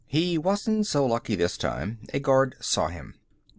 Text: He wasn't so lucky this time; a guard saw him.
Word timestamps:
He 0.07 0.35
wasn't 0.35 0.87
so 0.87 1.05
lucky 1.05 1.35
this 1.35 1.59
time; 1.59 1.99
a 2.11 2.19
guard 2.19 2.55
saw 2.59 2.87
him. 2.87 3.13